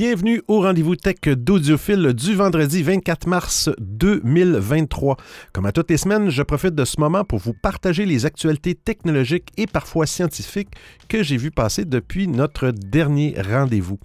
[0.00, 5.18] Bienvenue au rendez-vous tech d'Audiophile du vendredi 24 mars 2023.
[5.52, 8.74] Comme à toutes les semaines, je profite de ce moment pour vous partager les actualités
[8.74, 10.70] technologiques et parfois scientifiques
[11.10, 13.98] que j'ai vu passer depuis notre dernier rendez-vous.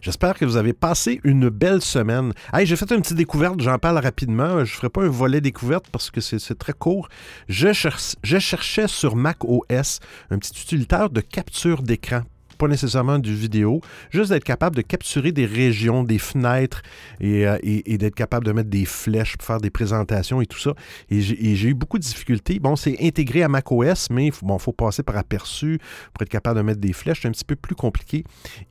[0.00, 2.32] J'espère que vous avez passé une belle semaine.
[2.52, 4.64] Hey, j'ai fait une petite découverte, j'en parle rapidement.
[4.64, 7.08] Je ne ferai pas un volet découverte parce que c'est très court.
[7.48, 9.98] Je, cherchais sur Mac OS
[10.30, 12.22] un petit utilitaire de capture d'écran
[12.60, 16.82] pas nécessairement du vidéo, juste d'être capable de capturer des régions, des fenêtres
[17.22, 20.74] euh, et, d'être capable de mettre des flèches pour faire des présentations et tout ça.
[21.08, 22.58] Et j'ai eu beaucoup de difficultés.
[22.58, 25.78] Bon, c'est intégré à macOS, mais il bon, faut passer par aperçu
[26.12, 27.22] pour être capable de mettre des flèches.
[27.22, 28.24] C'est un petit peu plus compliqué.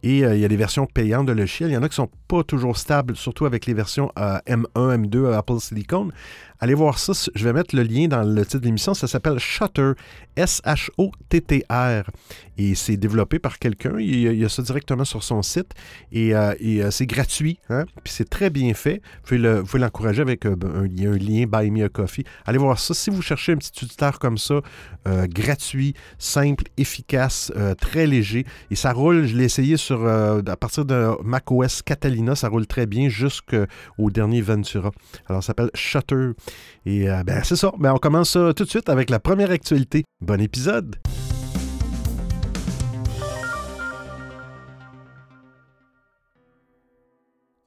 [0.04, 1.72] Et euh, il y a des versions payantes de logiciel.
[1.72, 5.34] Il y en a qui sont pas toujours stables, surtout avec les versions M1, M2
[5.34, 6.10] Apple Silicon.
[6.62, 7.14] Allez voir ça.
[7.34, 8.94] Je vais mettre le lien dans le titre de l'émission.
[8.94, 9.94] Ça s'appelle Shutter,
[10.36, 12.04] S-H-O-T-T-R.
[12.58, 13.98] Et c'est développé par quelqu'un.
[14.00, 15.74] Il, y a ça directement sur son site.
[16.12, 17.60] Et, euh, euh, c'est gratuit.
[17.70, 17.86] Hein?
[18.04, 19.02] Puis c'est très bien fait.
[19.26, 22.26] Vous pouvez l'encourager avec euh, un, un, lien Buy Me a Coffee.
[22.46, 22.94] Allez voir ça.
[22.94, 24.62] Si vous cherchez un petit tuteur comme ça,
[25.06, 28.46] gratuit, simple, efficace, très léger.
[28.70, 29.26] Et ça roule.
[29.26, 32.36] Je l'ai essayé sur, à partir de macOS Catalina.
[32.36, 34.92] Ça roule très bien jusqu'au dernier Ventura.
[35.28, 36.32] Alors, ça s'appelle Shutter.
[36.86, 37.72] Et euh, ben, c'est ça.
[37.78, 40.04] Ben, on commence tout de suite avec la première actualité.
[40.22, 40.96] Bon épisode!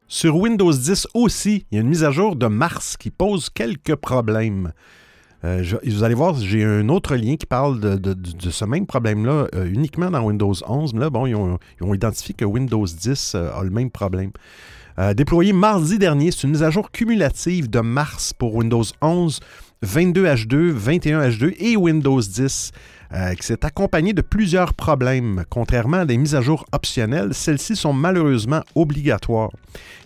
[0.09, 3.49] Sur Windows 10 aussi, il y a une mise à jour de mars qui pose
[3.49, 4.73] quelques problèmes.
[5.43, 8.15] Euh, vous allez voir, j'ai un autre lien qui parle de,
[8.51, 10.95] ce même problème-là euh, uniquement dans Windows 11.
[10.95, 11.59] Mais là, bon, ils ont,
[11.95, 14.33] identifié que Windows 10 a le même problème.
[14.99, 19.41] Euh, déployé mardi dernier, c'est une mise à jour cumulative de mars pour Windows 11,
[19.85, 22.73] 22H2, 21H2 et Windows 10
[23.15, 25.45] euh, qui s'est accompagné de plusieurs problèmes.
[25.51, 29.51] Contrairement à des mises à jour optionnelles, celles-ci sont malheureusement obligatoires.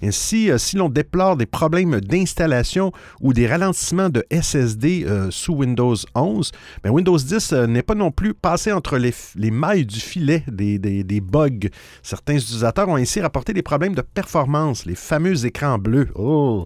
[0.02, 2.90] Ainsi, euh, si l'on déplore des problèmes d'installation
[3.20, 6.50] ou des ralentissements de SSD euh, sous Windows 11,
[6.82, 9.14] ben, Windows 10 n'est pas non plus passé entre les,
[9.52, 11.68] mailles du filet des, bugs.
[12.02, 16.64] Certains utilisateurs ont ainsi rapporté des problèmes de performance, les fameux écrans bleus, oh,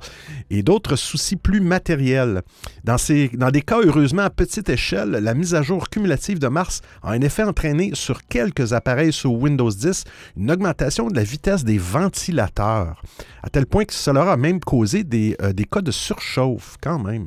[0.49, 2.43] et d'autres soucis plus matériels.
[2.85, 6.49] Dans, ces, dans des cas heureusement à petite échelle, la mise à jour cumulative de
[6.49, 10.05] mars a en effet entraîné sur quelques appareils sous Windows 10
[10.37, 13.03] une augmentation de la vitesse des ventilateurs,
[13.43, 16.99] à tel point que cela a même causé des, euh, des cas de surchauffe quand
[16.99, 17.27] même.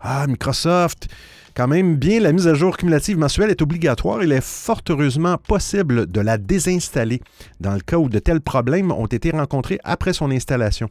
[0.00, 1.08] Ah, Microsoft,
[1.56, 4.22] quand même bien, la mise à jour cumulative mensuelle est obligatoire.
[4.22, 7.22] Il est fort heureusement possible de la désinstaller
[7.60, 10.90] dans le cas où de tels problèmes ont été rencontrés après son installation.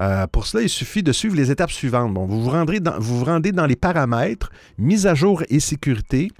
[0.00, 2.12] Euh, pour cela, il suffit de suivre les étapes suivantes.
[2.12, 6.32] Bon, vous, vous, rendrez vous vous rendez dans les paramètres, mise à jour et sécurité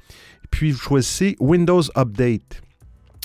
[0.53, 2.63] puis vous choisissez Windows Update.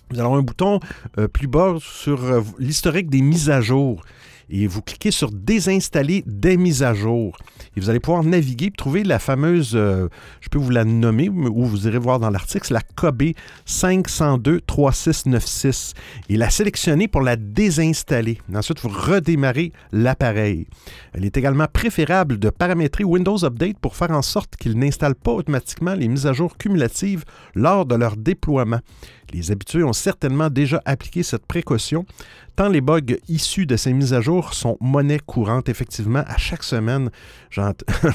[0.10, 0.80] Vous allez avoir un bouton
[1.20, 4.04] euh, plus bas sur euh, l'historique des mises à jour
[4.50, 7.38] et vous cliquez sur Désinstaller des mises à jour.
[7.76, 10.08] Et vous allez pouvoir naviguer et trouver la fameuse, euh,
[10.42, 13.34] je peux vous la nommer, ou vous irez voir dans l'article, la KB
[13.68, 15.94] 502-3696
[16.30, 18.40] et la sélectionner pour la désinstaller.
[18.54, 20.68] Ensuite, vous redémarrez l'appareil.
[21.16, 25.32] Il est également préférable de paramétrer Windows Update pour faire en sorte qu'il n'installe pas
[25.32, 27.24] automatiquement les mises à jour cumulatives
[27.56, 28.80] lors de leur déploiement.
[29.34, 32.06] Les habitués ont certainement déjà appliqué cette précaution,
[32.56, 35.68] tant les bugs issus de ces mises à jour sont monnaie courante.
[35.68, 37.10] Effectivement, à chaque semaine,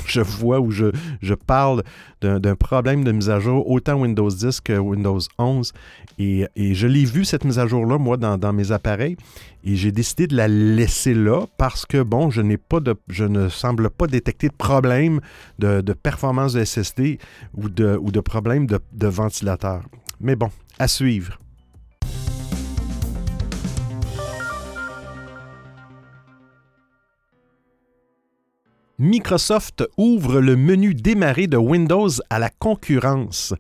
[0.07, 1.83] je vois ou je, parle
[2.23, 5.73] d'un problème de mise à jour, autant Windows 10 que Windows 11.
[6.19, 9.17] Et, je l'ai vu, cette mise à jour-là, moi, dans, mes appareils.
[9.65, 12.79] Et j'ai décidé de la laisser là parce que, bon, je, pas
[13.09, 15.21] je ne semble pas détecter de problème
[15.59, 17.19] de, performance de SSD
[17.55, 19.83] ou de, problème de ventilateur.
[20.21, 20.51] Mais bon,
[20.89, 21.39] suivre.
[28.99, 33.53] Microsoft ouvre le menu démarrer de Windows à la concurrence.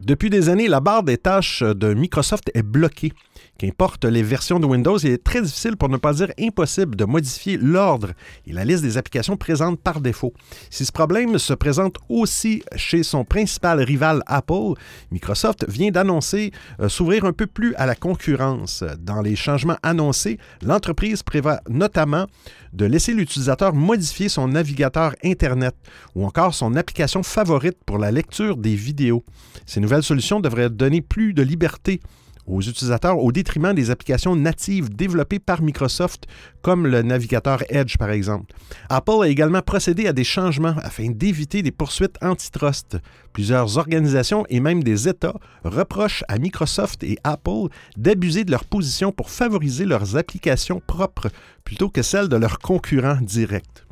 [0.00, 3.12] Depuis des années, la barre des tâches de Microsoft est bloquée.
[3.60, 7.04] Qu'importe les versions de Windows, il est très difficile, pour ne pas dire impossible, de
[7.04, 8.12] modifier l'ordre
[8.46, 10.32] et la liste des applications présentes par défaut.
[10.70, 14.74] Si ce problème se présente aussi chez son principal rival Apple,
[15.10, 18.84] Microsoft vient d'annoncer euh, s'ouvrir un peu plus à la concurrence.
[19.00, 22.26] Dans les changements annoncés, l'entreprise prévoit notamment
[22.72, 25.74] de laisser l'utilisateur modifier son navigateur Internet
[26.14, 29.24] ou encore son application favorite pour la lecture des vidéos.
[29.66, 32.00] Ces nouvelles solutions devraient donner plus de liberté
[32.48, 36.26] aux utilisateurs au détriment des applications natives développées par Microsoft,
[36.62, 38.54] comme le navigateur Edge par exemple.
[38.88, 42.98] Apple a également procédé à des changements afin d'éviter des poursuites antitrust.
[43.32, 49.12] Plusieurs organisations et même des États reprochent à Microsoft et Apple d'abuser de leur position
[49.12, 51.28] pour favoriser leurs applications propres
[51.64, 53.84] plutôt que celles de leurs concurrents directs.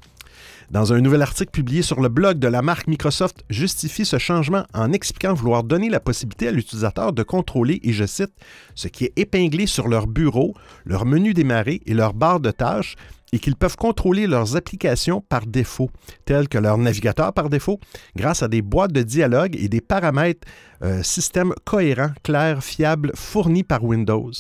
[0.71, 4.65] Dans un nouvel article publié sur le blog de la marque Microsoft, justifie ce changement
[4.75, 8.33] en expliquant vouloir donner la possibilité à l'utilisateur de contrôler, et je cite,
[8.75, 10.55] ce qui est épinglé sur leur bureau,
[10.85, 12.97] leur menu démarré et leur barre de tâches,
[13.33, 15.91] et qu'ils peuvent contrôler leurs applications par défaut,
[16.25, 17.79] telles que leur navigateur par défaut,
[18.17, 20.49] grâce à des boîtes de dialogue et des paramètres
[20.83, 24.33] euh, système cohérent, clair, fiable, fournis par Windows.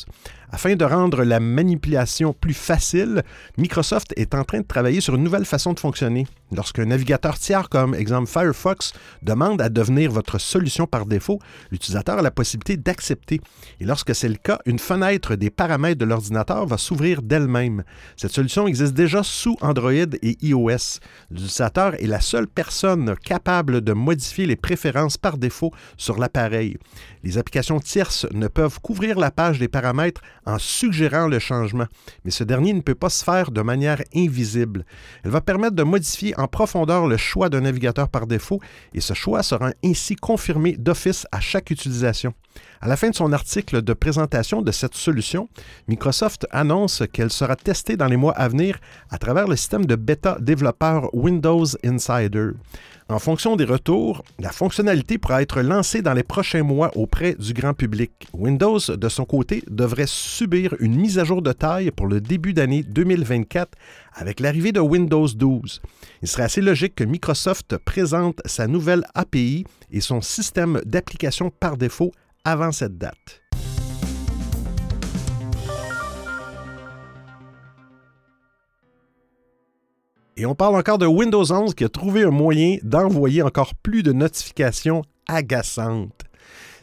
[0.50, 3.22] Afin de rendre la manipulation plus facile,
[3.58, 6.26] Microsoft est en train de travailler sur une nouvelle façon de fonctionner.
[6.52, 11.40] Lorsqu'un navigateur tiers comme exemple Firefox demande à devenir votre solution par défaut,
[11.72, 13.40] l'utilisateur a la possibilité d'accepter.
[13.80, 17.82] Et lorsque c'est le cas, une fenêtre des paramètres de l'ordinateur va s'ouvrir d'elle-même.
[18.16, 21.00] Cette solution existe déjà sous Android et iOS.
[21.30, 26.76] L'utilisateur est la seule personne capable de modifier les préférences par défaut sur l'appareil.
[27.24, 31.86] Les applications tierces ne peuvent couvrir la page des paramètres en suggérant le changement,
[32.24, 34.84] mais ce dernier ne peut pas se faire de manière invisible.
[35.24, 38.60] Elle va permettre de modifier en profondeur le choix d'un navigateur par défaut
[38.94, 42.32] et ce choix sera ainsi confirmé d'office à chaque utilisation.
[42.80, 45.48] À la fin de son article de présentation de cette solution,
[45.88, 48.78] Microsoft annonce qu'elle sera testée dans les mois à venir
[49.10, 52.50] à travers le système de bêta développeur Windows Insider.
[53.08, 57.52] En fonction des retours, la fonctionnalité pourra être lancée dans les prochains mois auprès du
[57.52, 58.26] grand public.
[58.32, 62.52] Windows, de son côté, devrait subir une mise à jour de taille pour le début
[62.52, 63.70] d'année 2024
[64.12, 65.82] avec l'arrivée de Windows 12.
[66.22, 71.76] Il serait assez logique que Microsoft présente sa nouvelle API et son système d'application par
[71.76, 72.10] défaut
[72.46, 73.42] avant cette date.
[80.36, 84.04] Et on parle encore de Windows 11 qui a trouvé un moyen d'envoyer encore plus
[84.04, 86.25] de notifications agaçantes.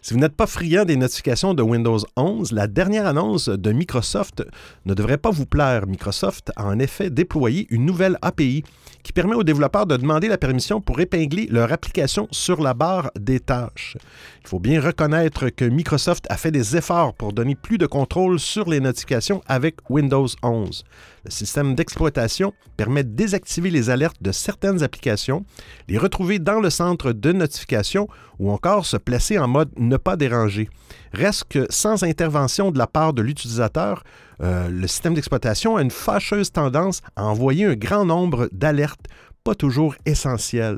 [0.06, 4.44] Si vous n'êtes pas friand des notifications de Windows 11, la dernière annonce de Microsoft
[4.86, 5.88] ne devrait pas vous plaire.
[5.88, 8.66] Microsoft a en effet déployé une nouvelle API
[9.02, 13.12] qui permet aux développeurs de demander la permission pour épingler leur application sur la barre
[13.18, 13.96] des tâches.
[14.44, 18.42] Il faut bien reconnaître que Microsoft a fait des efforts pour donner plus de contrôle
[18.42, 20.84] sur les notifications avec Windows 11.
[21.26, 25.46] Le système d'exploitation permet de désactiver les alertes de certaines applications,
[25.88, 28.10] les retrouver dans le centre de notification
[28.40, 30.70] ou encore se placer en mode ne pas déranger.
[31.14, 34.04] Reste que sans intervention de la part de l'utilisateur,
[34.42, 39.08] euh, le système d'exploitation a une fâcheuse tendance à envoyer un grand nombre d'alertes
[39.44, 40.78] pas toujours essentiel.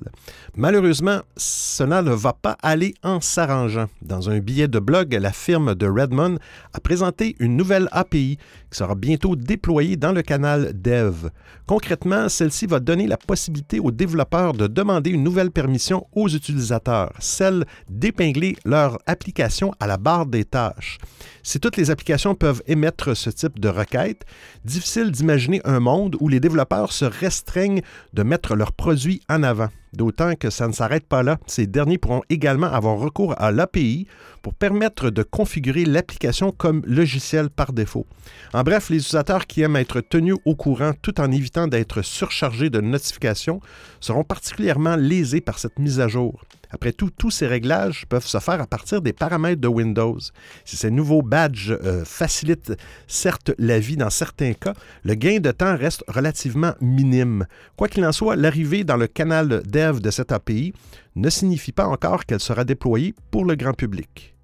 [0.55, 3.87] Malheureusement, cela ne va pas aller en s'arrangeant.
[4.01, 6.37] Dans un billet de blog, la firme de Redmond
[6.73, 8.39] a présenté une nouvelle API
[8.75, 11.29] sera bientôt déployée dans le canal Dev.
[11.65, 17.13] Concrètement, celle-ci va donner la possibilité aux développeurs de demander une nouvelle permission aux utilisateurs,
[17.19, 20.97] celle d'épingler leur application à la barre des tâches.
[21.43, 24.25] Si toutes les applications peuvent émettre ce type de requête,
[24.63, 27.81] difficile d'imaginer un monde où les développeurs se restreignent
[28.13, 29.69] de mettre leurs produits en avant.
[29.95, 31.37] D'autant que ça ne s'arrête pas là.
[31.47, 34.07] Ces derniers pourront également avoir recours à l'API
[34.41, 38.05] pour permettre de configurer l'application comme logiciel par défaut.
[38.53, 42.69] En bref, les utilisateurs qui aiment être tenus au courant tout en évitant d'être surchargés
[42.69, 43.59] de notifications
[43.99, 46.43] seront particulièrement lésés par cette mise à jour.
[46.75, 50.19] Après tout, tous ces réglages peuvent se faire à partir des paramètres de Windows.
[50.65, 52.73] Si ces nouveaux badges euh, facilitent
[53.07, 54.73] certes la vie dans certains cas,
[55.05, 57.45] le gain de temps reste relativement minime.
[57.77, 60.73] Quoi qu'il en soit, l'arrivée dans le canal dev de cette API
[61.15, 64.34] ne signifie pas encore qu'elle sera déployée pour le grand public.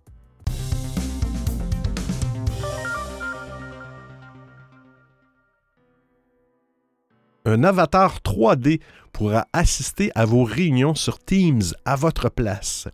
[7.43, 8.81] Un avatar 3D
[9.11, 12.87] pourra assister à vos réunions sur Teams à votre place.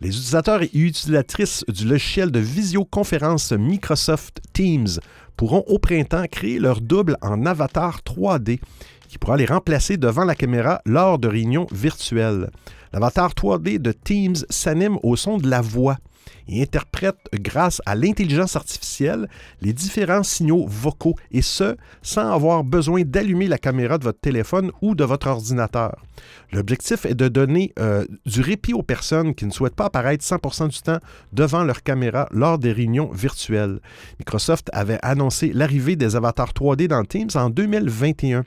[0.00, 4.88] Les utilisateurs et utilisatrices du logiciel de visioconférence Microsoft Teams
[5.36, 8.60] pourront au printemps créer leur double en avatar 3D
[9.06, 12.48] qui pourra les remplacer devant la caméra lors de réunions virtuelles.
[12.94, 15.98] L'avatar 3D de Teams s'anime au son de la voix
[16.48, 19.28] et interprète grâce à l'intelligence artificielle
[19.60, 24.70] les différents signaux vocaux, et ce, sans avoir besoin d'allumer la caméra de votre téléphone
[24.82, 26.04] ou de votre ordinateur.
[26.52, 30.68] L'objectif est de donner euh, du répit aux personnes qui ne souhaitent pas apparaître 100%
[30.68, 30.98] du temps
[31.32, 33.80] devant leur caméra lors des réunions virtuelles.
[34.18, 38.44] Microsoft avait annoncé l'arrivée des avatars 3D dans Teams en 2021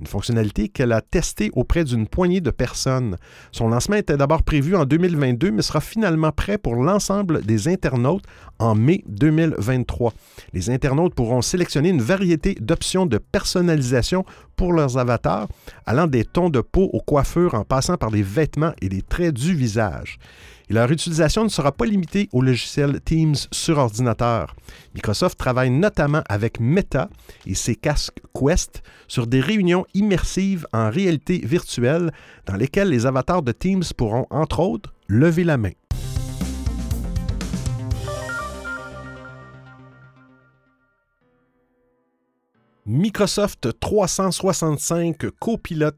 [0.00, 3.16] une fonctionnalité qu'elle a testée auprès d'une poignée de personnes.
[3.52, 8.24] Son lancement était d'abord prévu en 2022, mais sera finalement prêt pour l'ensemble des internautes
[8.58, 10.12] en mai 2023.
[10.52, 14.24] Les internautes pourront sélectionner une variété d'options de personnalisation
[14.56, 15.48] pour leurs avatars,
[15.84, 19.34] allant des tons de peau aux coiffures en passant par les vêtements et les traits
[19.34, 20.18] du visage.
[20.68, 24.56] Et leur utilisation ne sera pas limitée au logiciel Teams sur ordinateur.
[24.94, 27.08] Microsoft travaille notamment avec Meta
[27.46, 32.12] et ses casques Quest sur des réunions immersives en réalité virtuelle
[32.46, 35.72] dans lesquelles les avatars de Teams pourront, entre autres, lever la main.
[42.88, 45.90] Microsoft 365 Copilot,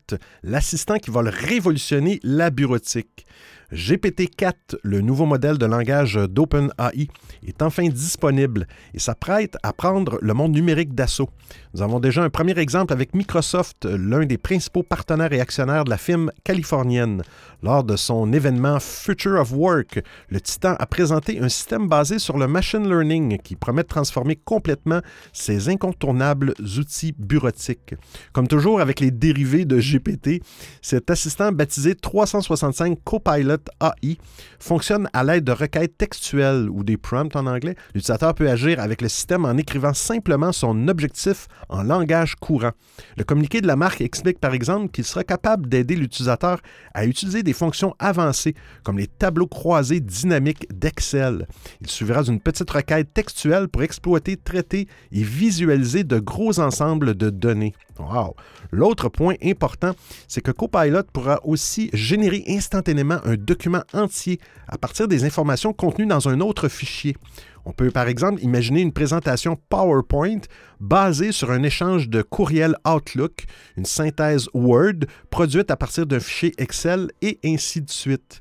[0.42, 3.26] l'assistant qui va révolutionner la bureautique.
[3.72, 7.08] GPT-4, le nouveau modèle de langage d'OpenAI,
[7.46, 11.28] est enfin disponible et s'apprête à prendre le monde numérique d'assaut.
[11.75, 15.90] Nous avons déjà un premier exemple avec Microsoft, l'un des principaux partenaires et actionnaires de
[15.90, 17.22] la firme californienne.
[17.62, 22.38] Lors de son événement Future of Work, le Titan a présenté un système basé sur
[22.38, 25.00] le machine learning qui promet de transformer complètement
[25.32, 27.94] ses incontournables outils bureautiques.
[28.32, 30.42] Comme toujours avec les dérivés de GPT,
[30.80, 34.18] cet assistant baptisé 365 Copilot AI
[34.58, 37.76] fonctionne à l'aide de requêtes textuelles ou des prompts en anglais.
[37.94, 42.72] L'utilisateur peut agir avec le système en écrivant simplement son objectif en langage courant.
[43.16, 46.60] Le communiqué de la marque explique par exemple qu'il sera capable d'aider l'utilisateur
[46.94, 51.46] à utiliser des fonctions avancées comme les tableaux croisés dynamiques d'Excel.
[51.80, 57.30] Il suffira d'une petite requête textuelle pour exploiter, traiter et visualiser de gros ensembles de
[57.30, 57.74] données.
[57.98, 58.36] Wow.
[58.70, 59.92] L'autre point important,
[60.28, 64.38] c'est que Copilot pourra aussi générer instantanément un document entier
[64.69, 67.17] à partir des informations contenues dans un autre fichier.
[67.64, 70.40] On peut par exemple imaginer une présentation PowerPoint
[70.81, 73.45] basée sur un échange de courriel Outlook,
[73.76, 78.40] une synthèse Word produite à partir d'un fichier Excel et ainsi de suite.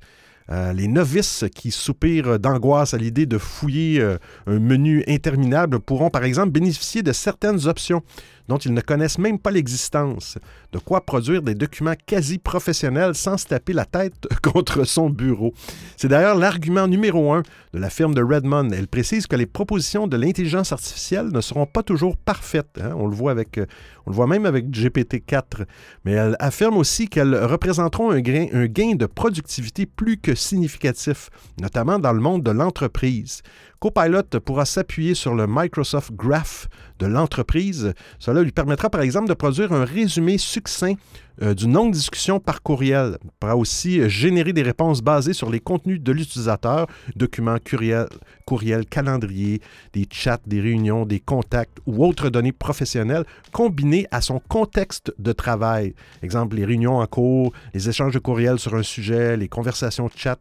[0.49, 6.09] Euh, les novices qui soupirent d'angoisse à l'idée de fouiller euh, un menu interminable pourront
[6.09, 8.01] par exemple bénéficier de certaines options
[8.47, 10.37] dont ils ne connaissent même pas l'existence.
[10.71, 15.53] De quoi produire des documents quasi professionnels sans se taper la tête contre son bureau.
[15.95, 18.69] C'est d'ailleurs l'argument numéro un de la firme de Redmond.
[18.71, 22.79] Elle précise que les propositions de l'intelligence artificielle ne seront pas toujours parfaites.
[22.81, 22.93] Hein.
[22.95, 23.65] On le voit avec, euh,
[24.07, 25.65] on le voit même avec GPT-4.
[26.05, 32.13] Mais elle affirme aussi qu'elles représenteront un gain, de productivité plus que significatif, notamment dans
[32.13, 33.41] le monde de l'entreprise.
[33.79, 37.93] Copilot pourra s'appuyer sur le Microsoft Graph de l'entreprise.
[38.17, 40.95] Cela lui permettra par exemple de produire un résumé succinct
[41.41, 43.17] euh, d'une longue discussion par courriel.
[43.23, 48.07] Il pourra aussi euh, générer des réponses basées sur les contenus de l'utilisateur, documents, courriel,
[48.45, 49.61] courriel, calendrier,
[49.93, 55.31] des chats, des réunions, des contacts ou autres données professionnelles combinées à son contexte de
[55.31, 55.93] travail.
[56.23, 60.39] Exemple, les réunions en cours, les échanges de courriel sur un sujet, les conversations chat.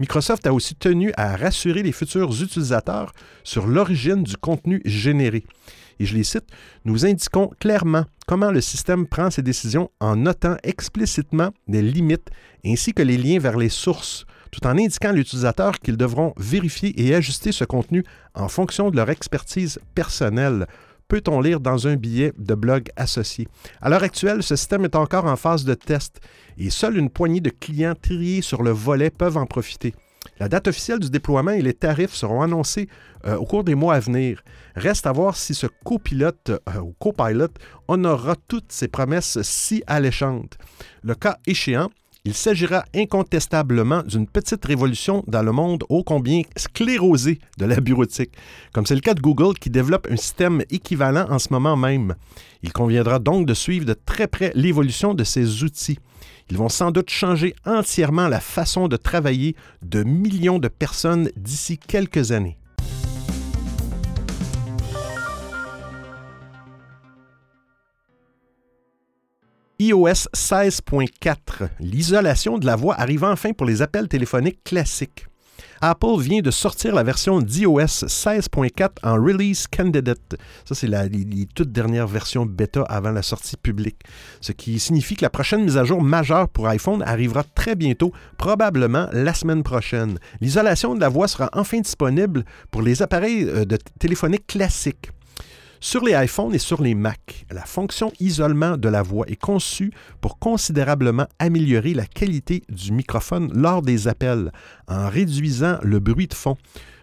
[0.00, 3.12] Microsoft a aussi tenu à rassurer les futurs utilisateurs
[3.44, 5.44] sur l'origine du contenu généré
[5.98, 6.46] et je les cite,
[6.84, 12.30] nous indiquons clairement comment le système prend ses décisions en notant explicitement les limites
[12.64, 16.98] ainsi que les liens vers les sources, tout en indiquant à l'utilisateur qu'ils devront vérifier
[17.00, 20.66] et ajuster ce contenu en fonction de leur expertise personnelle
[21.08, 23.46] peut-on lire dans un billet de blog associé.
[23.80, 26.20] À l'heure actuelle, ce système est encore en phase de test
[26.58, 29.94] et seule une poignée de clients triés sur le volet peuvent en profiter.
[30.38, 32.88] La date officielle du déploiement et les tarifs seront annoncés
[33.26, 34.42] euh, au cours des mois à venir.
[34.74, 37.48] Reste à voir si ce copilote euh, ou copilot
[37.88, 40.58] honorera toutes ses promesses si alléchantes.
[41.02, 41.90] Le cas échéant,
[42.26, 48.32] il s'agira incontestablement d'une petite révolution dans le monde ô combien sclérosé de la bureautique,
[48.72, 52.14] comme c'est le cas de Google qui développe un système équivalent en ce moment même.
[52.62, 55.98] Il conviendra donc de suivre de très près l'évolution de ces outils.
[56.50, 61.78] Ils vont sans doute changer entièrement la façon de travailler de millions de personnes d'ici
[61.78, 62.58] quelques années.
[69.80, 75.26] iOS 16.4, l'isolation de la voix arrive enfin pour les appels téléphoniques classiques.
[75.86, 80.36] Apple vient de sortir la version d'iOS 16.4 en Release Candidate.
[80.64, 81.04] Ça, c'est la
[81.54, 83.98] toute dernière version bêta avant la sortie publique.
[84.40, 88.12] Ce qui signifie que la prochaine mise à jour majeure pour iPhone arrivera très bientôt,
[88.38, 90.18] probablement la semaine prochaine.
[90.40, 95.10] L'isolation de la voix sera enfin disponible pour les appareils euh, de téléphonique classiques.
[95.84, 99.92] Sur les iPhones et sur les Mac, la fonction isolement de la voix est conçue
[100.22, 104.50] pour considérablement améliorer la qualité du microphone lors des appels
[104.88, 106.56] en réduisant le bruit de fond.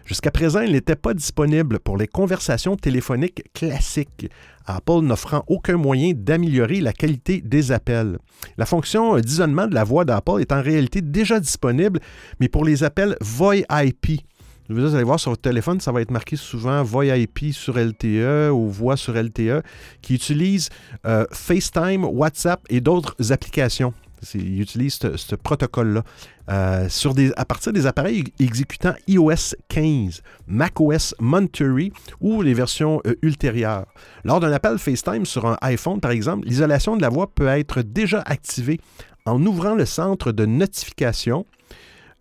[0.04, 4.28] Jusqu'à présent, il n'était pas disponible pour les conversations téléphoniques classiques,
[4.66, 8.18] Apple n'offrant aucun moyen d'améliorer la qualité des appels.
[8.56, 12.00] La fonction d'isolement de la voix d'Apple est en réalité déjà disponible,
[12.40, 14.22] mais pour les appels VoIP,
[14.68, 18.50] Vous allez voir sur votre téléphone, ça va être marqué souvent Voix IP sur LTE
[18.52, 19.62] ou Voix sur LTE,
[20.02, 20.68] qui utilise
[21.04, 23.92] euh, FaceTime, WhatsApp et d'autres applications.
[24.34, 26.04] Il utilise ce, protocole-là
[26.48, 26.88] euh,
[27.36, 31.90] à partir des appareils exécutant iOS 15, macOS Monterey
[32.20, 33.86] ou les versions euh, ultérieures.
[34.22, 37.82] Lors d'un appel FaceTime sur un iPhone, par exemple, l'isolation de la voix peut être
[37.82, 38.80] déjà activée
[39.26, 41.46] en ouvrant le centre de notification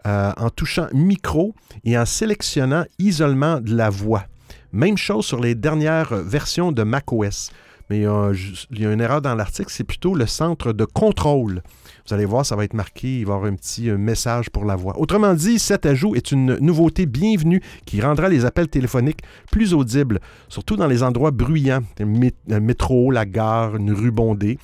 [0.06, 1.54] euh, en touchant micro
[1.84, 4.24] et en sélectionnant isolement de la voix.
[4.72, 7.52] Même chose sur les dernières versions de macOS.
[7.92, 11.62] Mais il y a une erreur dans l'article, c'est plutôt le centre de contrôle.
[12.08, 14.50] Vous allez voir, ça va être marqué, il va y avoir un petit euh, message
[14.50, 14.98] pour la voix.
[14.98, 20.22] Autrement dit, cet ajout est une nouveauté bienvenue qui rendra les appels téléphoniques plus audibles,
[20.48, 24.58] surtout dans les endroits bruyants, le métro, la gare, une rue bondée,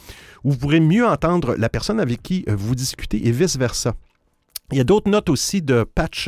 [0.45, 3.93] où vous pourrez mieux entendre la personne avec qui euh, vous discutez et vice-versa.
[4.73, 6.27] Il y a d'autres notes aussi de patch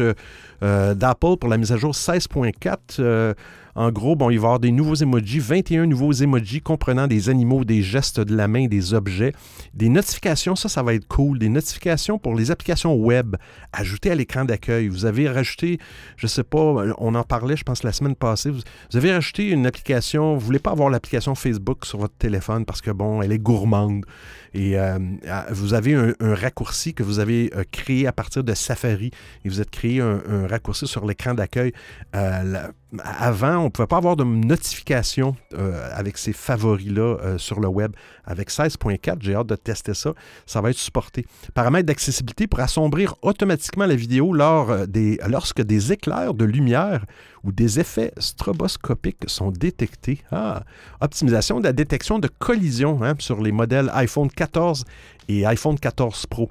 [0.64, 3.36] euh, d'Apple pour la mise à jour 16.4.
[3.80, 7.30] En gros, bon, il va y avoir des nouveaux emojis, 21 nouveaux emojis comprenant des
[7.30, 9.32] animaux, des gestes de la main, des objets,
[9.74, 13.38] des notifications, ça, ça va être cool, des notifications pour les applications web
[13.72, 14.90] ajoutées à l'écran d'accueil.
[14.90, 15.80] Vous avez rajouté,
[16.18, 16.58] je ne sais pas,
[16.98, 18.60] on en parlait, je pense, la semaine passée, vous,
[18.94, 22.82] avez rajouté une application, vous ne voulez pas avoir l'application Facebook sur votre téléphone parce
[22.82, 24.04] que, bon, elle est gourmande.
[24.54, 25.00] Et euh,
[25.52, 29.12] vous avez un, raccourci que vous avez euh, créé à partir de Safari
[29.46, 31.72] et vous êtes créé un, raccourci sur l'écran d'accueil.
[32.14, 32.68] Euh,
[32.98, 35.36] avant, on ne pouvait pas avoir de notification
[35.94, 37.92] avec ces favoris-là sur le web.
[38.26, 40.14] Avec 16.4, j'ai hâte de tester ça.
[40.46, 41.26] Ça va être supporté.
[41.54, 44.36] Paramètres d'accessibilité pour assombrir automatiquement la vidéo
[44.88, 47.06] des, lorsque des éclairs de lumière
[47.44, 50.22] ou des effets stroboscopiques sont détectés.
[50.32, 50.64] Ah,
[51.02, 54.86] optimisation de la détection de collision hein, sur les modèles iPhone 14
[55.28, 56.50] et iPhone 14 Pro.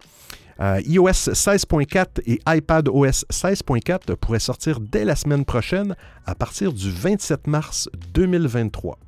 [0.60, 5.94] Euh, iOS 16.4 et iPadOS 16.4 pourraient sortir dès la semaine prochaine
[6.26, 8.98] à partir du 27 mars 2023.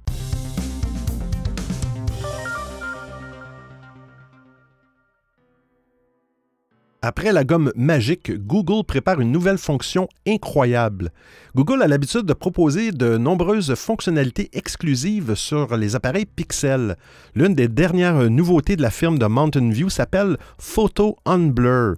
[7.03, 11.13] Après la gomme magique, Google prépare une nouvelle fonction incroyable.
[11.55, 16.97] Google a l'habitude de proposer de nombreuses fonctionnalités exclusives sur les appareils Pixel.
[17.35, 21.97] L'une des dernières nouveautés de la firme de Mountain View s'appelle Photo Unblur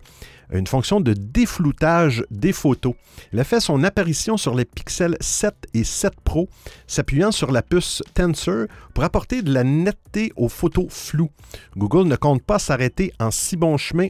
[0.53, 2.95] une fonction de défloutage des photos.
[3.33, 6.49] Elle a fait son apparition sur les Pixel 7 et 7 Pro,
[6.87, 11.31] s'appuyant sur la puce Tensor pour apporter de la netteté aux photos floues.
[11.77, 14.09] Google ne compte pas s'arrêter en si bon chemin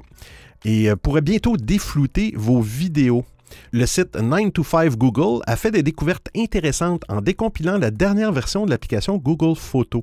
[0.64, 3.24] et euh, pourrait bientôt déflouter vos vidéos.
[3.72, 8.32] Le site 9 to 5 Google a fait des découvertes intéressantes en décompilant la dernière
[8.32, 10.02] version de l'application Google Photos.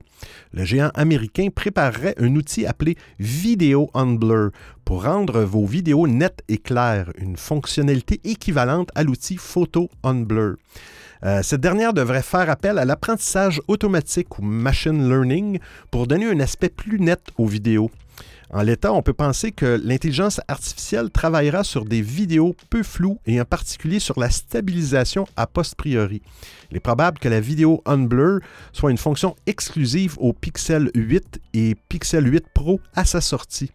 [0.53, 4.51] Le géant américain préparerait un outil appelé Video on Blur
[4.85, 10.55] pour rendre vos vidéos nettes et claires, une fonctionnalité équivalente à l'outil Photo on Blur.
[11.25, 15.59] Euh, cette dernière devrait faire appel à l'apprentissage automatique ou machine learning
[15.91, 17.91] pour donner un aspect plus net aux vidéos.
[18.51, 23.39] En l'état, on peut penser que l'intelligence artificielle travaillera sur des vidéos peu floues et
[23.39, 26.23] en particulier sur la stabilisation a posteriori.
[26.71, 28.39] Il est probable que la vidéo Unblur
[28.73, 33.71] soit une fonction exclusive au Pixel 8 et Pixel 8 Pro à sa sortie.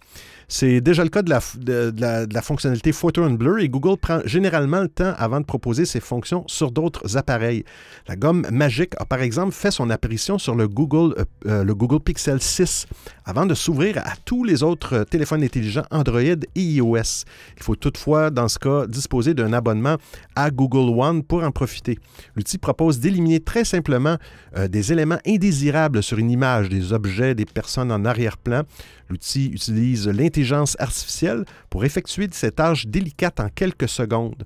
[0.49, 4.89] C'est déjà le cas de la, fonctionnalité Photo and Blur et Google prend généralement le
[4.89, 7.65] temps avant de proposer ces fonctions sur d'autres appareils.
[8.09, 11.75] La gomme magique a par exemple fait son apparition sur le Google, euh, euh, le
[11.75, 12.87] Google Pixel 6
[13.25, 17.25] avant de s'ouvrir à tous les autres téléphones intelligents Android et iOS.
[17.57, 19.97] Il faut toutefois, dans ce cas, disposer d'un abonnement
[20.37, 21.99] à Google One pour en profiter.
[22.37, 24.17] L'outil propose d'éliminer très simplement
[24.57, 28.63] euh, des éléments indésirables sur une image, des objets, des personnes en arrière-plan.
[29.09, 34.45] L'outil utilise l'intelligence artificielle pour effectuer ces tâches délicates en quelques secondes.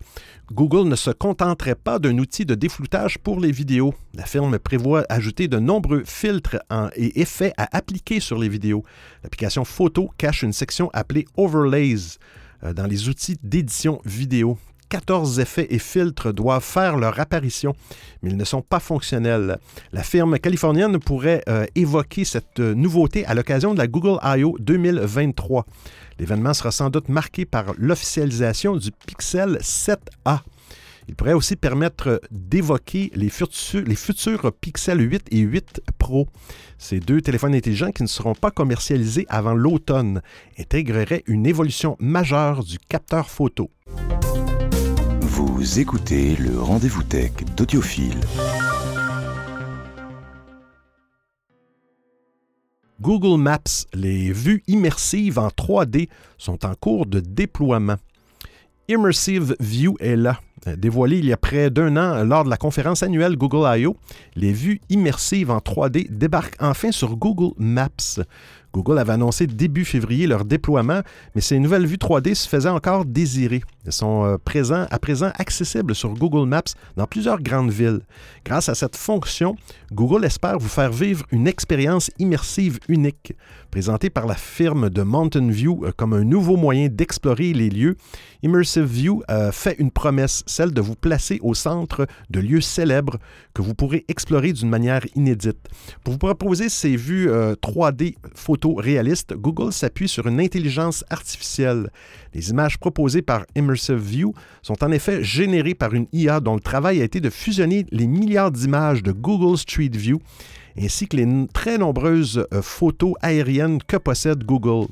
[0.52, 3.94] Google ne se contenterait pas d'un outil de défloutage pour les vidéos.
[4.14, 6.56] La firme prévoit ajouter de nombreux filtres
[6.96, 8.84] et effets à appliquer sur les vidéos.
[9.22, 12.18] L'application photo cache une section appelée Overlays
[12.64, 14.58] euh, dans les outils d'édition vidéo.
[14.88, 17.74] 14 effets et filtres doivent faire leur apparition,
[18.22, 19.58] mais ils ne sont pas fonctionnels.
[19.92, 24.56] La firme californienne pourrait euh, évoquer cette euh, nouveauté à l'occasion de la Google I.O.
[24.58, 25.66] 2023.
[26.18, 30.40] L'événement sera sans doute marqué par l'officialisation du Pixel 7A.
[31.08, 36.28] Il pourrait aussi permettre d'évoquer les futurs, les futurs Pixel 8 et 8 Pro.
[36.76, 40.20] Ces deux téléphones intelligents qui ne seront pas commercialisés avant l'automne
[40.58, 43.70] intégreraient une évolution majeure du capteur photo.
[45.38, 48.18] Vous écoutez le rendez-vous tech d'Audiophile.
[53.00, 57.98] Google Maps, les vues immersives en 3D sont en cours de déploiement.
[58.88, 60.40] Immersive View est là.
[60.66, 63.96] Euh, dévoilé il y a près d'un an lors de la conférence annuelle Google I.O.,
[64.34, 68.24] les vues immersives en 3D débarquent enfin sur Google Maps.
[68.72, 71.02] Google avait annoncé début février leur déploiement,
[71.34, 73.62] mais ces nouvelles vues 3D se faisaient encore désirer.
[73.88, 76.60] Elles sont euh, présents, à présent accessibles sur Google Maps
[76.98, 78.00] dans plusieurs grandes villes.
[78.44, 79.56] Grâce à cette fonction,
[79.92, 83.32] Google espère vous faire vivre une expérience immersive unique.
[83.70, 87.96] Présentée par la firme de Mountain View euh, comme un nouveau moyen d'explorer les lieux,
[88.42, 93.16] Immersive View euh, fait une promesse, celle de vous placer au centre de lieux célèbres
[93.54, 95.66] que vous pourrez explorer d'une manière inédite.
[96.04, 101.90] Pour vous proposer ces vues 3D photoréalistes, Google s'appuie sur une intelligence artificielle.
[102.34, 106.60] Les images proposées par Immersive View sont en effet générées par une IA dont le
[106.60, 110.20] travail a été de fusionner les milliards d'images de Google Street View
[110.80, 114.86] ainsi que les très nombreuses euh, photos aériennes que possède Google.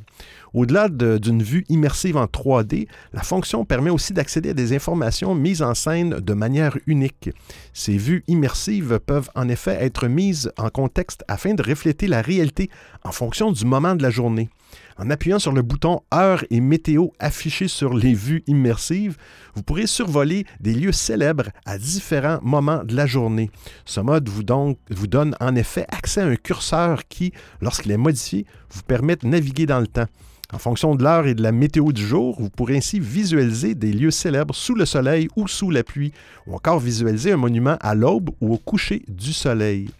[0.54, 5.60] Au-delà d'une vue immersive en 3D, la fonction permet aussi d'accéder à des informations mises
[5.60, 7.30] en scène de manière unique.
[7.74, 12.70] Ces vues immersives peuvent en effet être mises en contexte afin de refléter la réalité
[13.04, 14.48] en fonction du moment de la journée.
[14.98, 19.16] En appuyant sur le bouton Heure et météo affiché sur les vues immersives,
[19.54, 23.50] vous pourrez survoler des lieux célèbres à différents moments de la journée.
[23.84, 24.42] Ce mode vous,
[24.90, 29.26] vous donne en effet accès à un curseur qui, lorsqu'il est modifié, vous permet de
[29.26, 30.06] naviguer dans le temps.
[30.52, 33.92] En fonction de l'heure et de la météo du jour, vous pourrez ainsi visualiser des
[33.92, 36.12] lieux célèbres sous le soleil ou sous la pluie,
[36.46, 39.90] ou encore visualiser un monument à l'aube ou au coucher du soleil.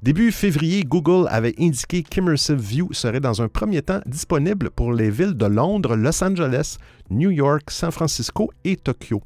[0.00, 5.10] Début février, Google avait indiqué qu'Immersive View serait dans un premier temps disponible pour les
[5.10, 6.76] villes de Londres, Los Angeles,
[7.10, 9.20] New York, San Francisco et Tokyo.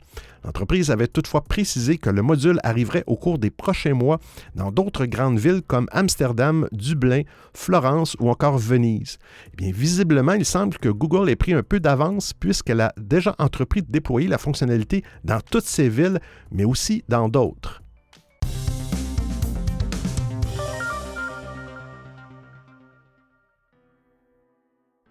[0.45, 4.19] L'entreprise avait toutefois précisé que le module arriverait au cours des prochains mois
[4.55, 9.19] dans d'autres grandes villes comme Amsterdam, Dublin, Florence ou encore Venise.
[9.53, 13.35] Eh bien, visiblement, il semble que Google ait pris un peu d'avance puisqu'elle a déjà
[13.39, 16.19] entrepris de déployer la fonctionnalité dans toutes ces villes,
[16.51, 17.82] mais aussi dans d'autres.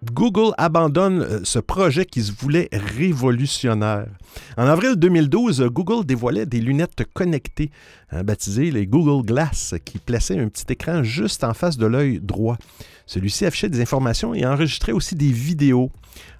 [0.03, 4.07] Google abandonne euh, ce projet qui se voulait révolutionnaire.
[4.57, 7.69] En avril 2012, Google dévoilait des lunettes connectées,
[8.11, 12.19] hein, baptisées les Google Glass, qui plaçaient un petit écran juste en face de l'œil
[12.19, 12.57] droit.
[13.05, 15.91] Celui-ci affichait des informations et enregistrait aussi des vidéos.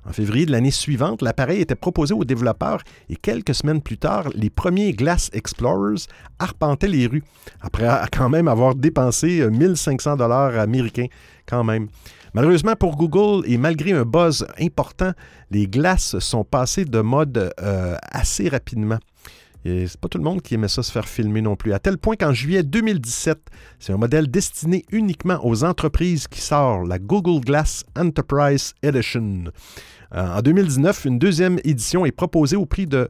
[0.08, 4.30] En février de l'année suivante, l'appareil était proposé aux développeurs et quelques semaines plus tard,
[4.34, 6.08] les premiers Glass Explorers
[6.40, 7.24] arpentaient les rues,
[7.62, 11.08] après quand même avoir dépensé 1500 dollars américains
[11.46, 11.90] quand même.
[12.34, 15.12] Malheureusement pour Google et malgré un buzz important,
[15.50, 19.00] les glaces sont passées de mode euh, assez rapidement.
[19.66, 21.74] Et c'est pas tout le monde qui aimait ça se faire filmer non plus.
[21.74, 23.38] À tel point qu'en juillet 2017,
[23.80, 29.52] c'est un modèle destiné uniquement aux entreprises qui sort, la Google Glass Enterprise Edition.
[30.14, 33.10] Euh, en 2019, une deuxième édition est proposée au prix de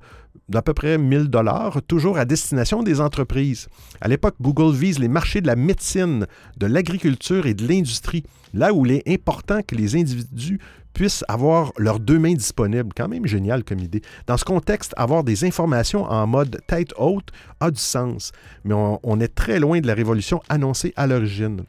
[0.50, 3.68] d'à peu près 1000 dollars, toujours à destination des entreprises.
[4.02, 8.74] À l'époque, Google vise les marchés de la médecine, de l'agriculture et de l'industrie, là
[8.74, 10.60] où il est important que les individus
[10.94, 12.90] puissent avoir leurs deux mains disponibles.
[12.96, 14.02] Quand même génial comme idée.
[14.28, 17.30] Dans ce contexte, avoir des informations en mode tête haute
[17.62, 18.34] a du sens,
[18.66, 21.62] mais on, on est très loin de la révolution annoncée à l'origine.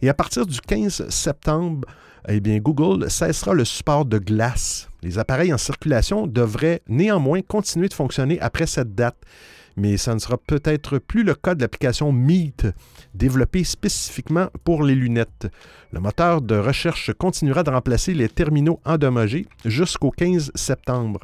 [0.00, 1.88] Et à partir du 15 septembre,
[2.28, 4.88] eh bien, Google cessera le support de glace.
[5.02, 9.16] Les appareils en circulation devraient néanmoins continuer de fonctionner après cette date,
[9.76, 12.66] mais ça ne sera peut-être plus le cas de l'application Meet,
[13.14, 15.48] développée spécifiquement pour les lunettes.
[15.92, 21.20] Le moteur de recherche continuera de remplacer les terminaux endommagés jusqu'au 15 septembre.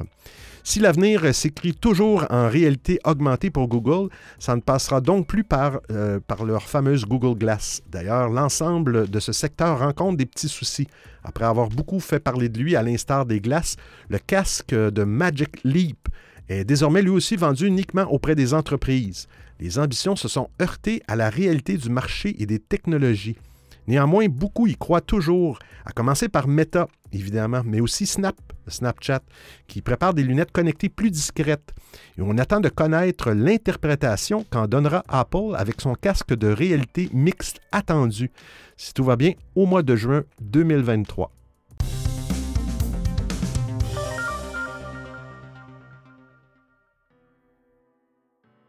[0.67, 5.79] Si l'avenir s'écrit toujours en réalité augmentée pour Google, ça ne passera donc plus par,
[5.91, 7.83] euh, par leur fameuse Google Glass.
[7.91, 10.87] D'ailleurs, l'ensemble de ce secteur rencontre des petits soucis.
[11.23, 13.75] Après avoir beaucoup fait parler de lui à l'instar des glaces,
[14.09, 16.09] le casque de Magic Leap
[16.49, 19.27] est désormais lui aussi vendu uniquement auprès des entreprises.
[19.59, 23.37] Les ambitions se sont heurtées à la réalité du marché et des technologies.
[23.87, 28.35] Néanmoins, beaucoup y croient toujours, à commencer par Meta, évidemment, mais aussi Snap,
[28.67, 29.21] Snapchat,
[29.67, 31.73] qui prépare des lunettes connectées plus discrètes.
[32.17, 37.59] Et on attend de connaître l'interprétation qu'en donnera Apple avec son casque de réalité mixte
[37.71, 38.31] attendu,
[38.75, 41.31] si tout va bien, au mois de juin 2023.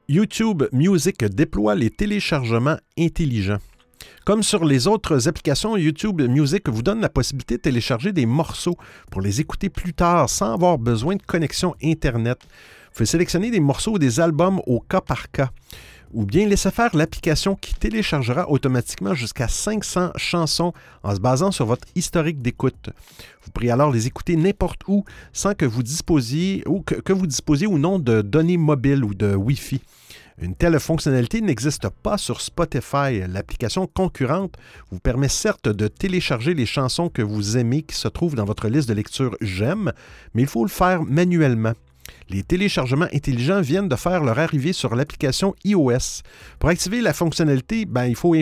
[0.09, 3.59] YouTube Music déploie les téléchargements intelligents.
[4.27, 8.77] Comme sur les autres applications, YouTube Music vous donne la possibilité de télécharger des morceaux
[9.09, 12.37] pour les écouter plus tard sans avoir besoin de connexion Internet.
[12.43, 15.51] Vous pouvez sélectionner des morceaux ou des albums au cas par cas.
[16.13, 20.73] ou bien laissez faire l'application qui téléchargera automatiquement jusqu'à 500 chansons
[21.05, 22.91] en se basant sur votre historique d'écoute.
[23.45, 27.29] Vous pourrez alors les écouter n'importe où sans que vous disposiez ou que, que vous
[27.29, 29.81] disposiez ou non de données mobiles ou de Wi-Fi.
[30.39, 33.21] Une telle fonctionnalité n'existe pas sur Spotify.
[33.27, 34.57] L'application concurrente
[34.91, 38.69] vous permet certes de télécharger les chansons que vous aimez qui se trouvent dans votre
[38.69, 39.93] liste de lecture J'aime,
[40.35, 41.73] mais il faut le faire manuellement.
[42.29, 46.23] Les téléchargements intelligents viennent de faire leur arrivée sur l'application iOS.
[46.59, 48.35] Pour activer la fonctionnalité, ben, il faut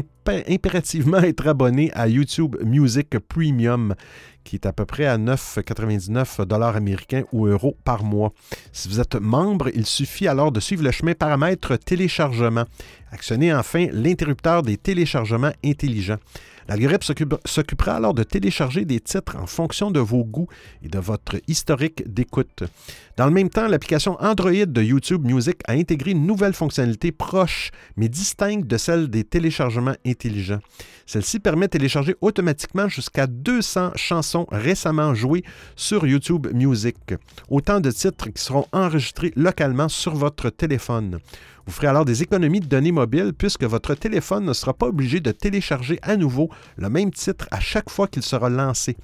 [0.48, 3.94] impérativement être abonné à YouTube Music Premium
[4.44, 8.32] qui est à peu près à 9,99 dollars américains ou euros par mois.
[8.72, 12.64] Si vous êtes membre, il suffit alors de suivre le chemin paramètre téléchargement.
[13.10, 16.18] Actionnez enfin l'interrupteur des téléchargements intelligents.
[16.68, 20.48] L'algorithme s'occupera alors de télécharger des titres en fonction de vos goûts
[20.82, 22.62] et de votre historique d'écoute.
[23.16, 27.70] Dans le même temps, l'application Android de YouTube Music a intégré une nouvelle fonctionnalité proche
[27.96, 30.13] mais distincte de celle des téléchargements intelligents.
[31.06, 35.44] Celle-ci permet de télécharger automatiquement jusqu'à 200 chansons récemment jouées
[35.76, 36.96] sur YouTube Music,
[37.48, 41.18] autant de titres qui seront enregistrés localement sur votre téléphone.
[41.66, 45.20] Vous ferez alors des économies de données mobiles puisque votre téléphone ne sera pas obligé
[45.20, 48.96] de télécharger à nouveau le même titre à chaque fois qu'il sera lancé.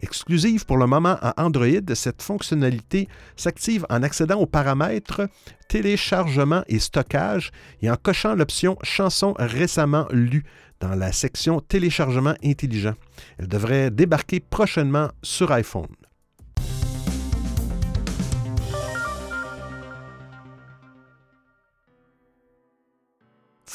[0.00, 5.28] Exclusive pour le moment à Android, cette fonctionnalité s'active en accédant aux paramètres
[5.68, 7.50] téléchargement et stockage
[7.82, 10.44] et en cochant l'option chansons récemment lues
[10.80, 12.94] dans la section téléchargement intelligent.
[13.38, 15.88] Elle devrait débarquer prochainement sur iPhone.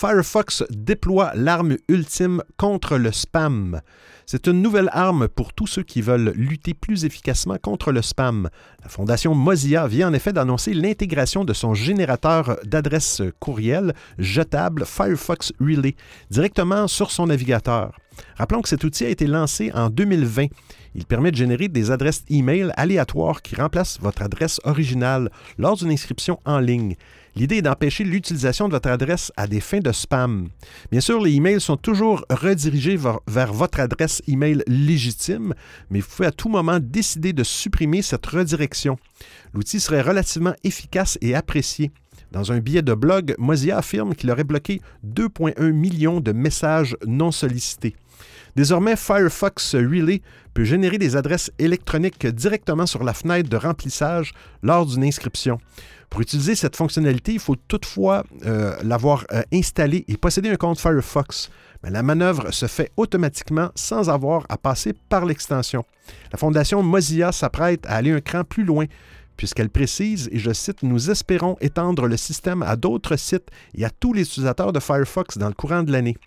[0.04, 3.80] Firefox déploie l'arme ultime contre le spam.
[4.26, 8.50] C'est une nouvelle arme pour tous ceux qui veulent lutter plus efficacement contre le spam.
[8.82, 15.54] La fondation Mozilla vient en effet d'annoncer l'intégration de son générateur d'adresses courriel jetable Firefox
[15.62, 15.96] Relay
[16.30, 17.98] directement sur son navigateur.
[18.36, 20.48] Rappelons que cet outil a été lancé en 2020.
[20.96, 25.92] Il permet de générer des adresses e-mail aléatoires qui remplacent votre adresse originale lors d'une
[25.92, 26.96] inscription en ligne.
[27.36, 30.50] L'idée est d'empêcher l'utilisation de votre adresse à des fins de spam.
[30.92, 35.54] Bien sûr, les emails sont toujours redirigés vers, votre adresse email légitime,
[35.90, 38.98] mais vous pouvez à tout moment décider de supprimer cette redirection.
[39.54, 41.92] L'outil serait relativement efficace et apprécié.
[42.32, 47.32] Dans un billet de blog, Mozilla affirme qu'il aurait bloqué 2,1 millions de messages non
[47.32, 47.96] sollicités.
[48.56, 50.22] Désormais, Firefox Relay
[50.54, 55.60] peut générer des adresses électroniques directement sur la fenêtre de remplissage lors d'une inscription.
[56.10, 60.80] Pour utiliser cette fonctionnalité, il faut toutefois euh, l'avoir euh, installée et posséder un compte
[60.80, 61.50] Firefox.
[61.82, 65.84] Mais la manœuvre se fait automatiquement sans avoir à passer par l'extension.
[66.32, 68.86] La fondation Mozilla s'apprête à aller un cran plus loin
[69.38, 73.90] puisqu'elle précise, et je cite, Nous espérons étendre le système à d'autres sites et à
[73.90, 76.18] tous les utilisateurs de Firefox dans le courant de l'année.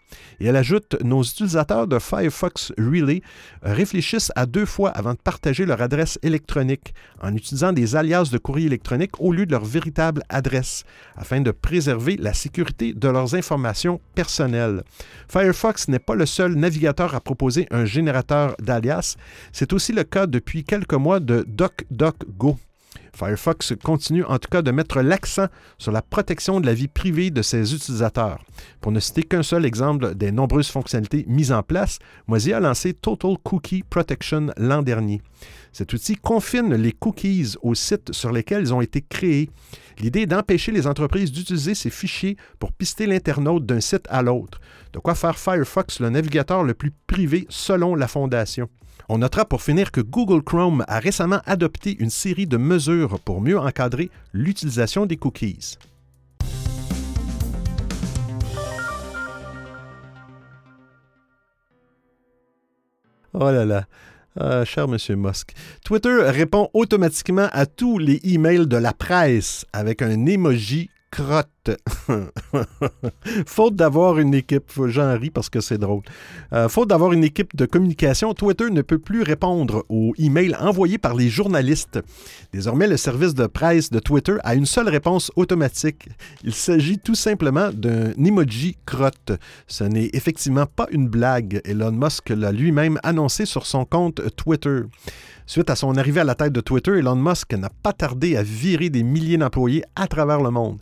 [0.40, 3.22] Et elle ajoute, Nos utilisateurs de Firefox Relay
[3.62, 8.38] réfléchissent à deux fois avant de partager leur adresse électronique en utilisant des alias de
[8.38, 10.84] courrier électronique au lieu de leur véritable adresse,
[11.16, 14.82] afin de préserver la sécurité de leurs informations personnelles.
[15.28, 19.16] Firefox n'est pas le seul navigateur à proposer un générateur d'alias,
[19.52, 22.58] c'est aussi le cas depuis quelques mois de DuckDuckGo.
[23.14, 25.46] Firefox continue en tout cas de mettre l'accent
[25.78, 28.44] sur la protection de la vie privée de ses utilisateurs.
[28.80, 32.94] Pour ne citer qu'un seul exemple des nombreuses fonctionnalités mises en place, Mozilla a lancé
[32.94, 35.22] Total Cookie Protection l'an dernier.
[35.72, 39.50] Cet outil confine les cookies aux sites sur lesquels ils ont été créés.
[39.98, 44.60] L'idée est d'empêcher les entreprises d'utiliser ces fichiers pour pister l'internaute d'un site à l'autre.
[44.92, 48.68] De quoi faire Firefox le navigateur le plus privé selon la fondation.
[49.08, 53.40] On notera pour finir que Google Chrome a récemment adopté une série de mesures pour
[53.40, 55.78] mieux encadrer l'utilisation des cookies.
[63.32, 63.86] Oh là là.
[64.38, 65.52] Ah, cher Monsieur Musk.
[65.84, 71.70] Twitter répond automatiquement à tous les emails de la presse avec un emoji crotte.
[73.46, 76.02] faute d'avoir une équipe, j'en ris parce que c'est drôle.
[76.52, 80.98] Euh, faute d'avoir une équipe de communication, Twitter ne peut plus répondre aux emails envoyés
[80.98, 82.00] par les journalistes.
[82.52, 86.06] Désormais, le service de presse de Twitter a une seule réponse automatique.
[86.44, 89.32] Il s'agit tout simplement d'un emoji crotte.
[89.66, 91.62] Ce n'est effectivement pas une blague.
[91.64, 94.80] Elon Musk l'a lui-même annoncé sur son compte Twitter.
[95.48, 98.42] Suite à son arrivée à la tête de Twitter, Elon Musk n'a pas tardé à
[98.42, 100.78] virer des milliers d'employés à travers le monde